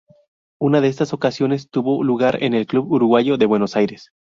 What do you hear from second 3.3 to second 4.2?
de Buenos Aires.